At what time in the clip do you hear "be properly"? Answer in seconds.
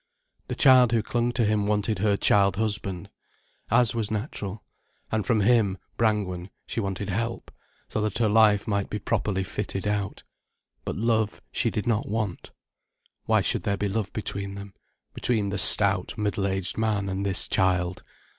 8.89-9.43